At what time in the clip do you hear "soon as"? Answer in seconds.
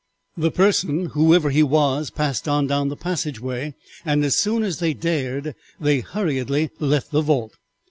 4.35-4.79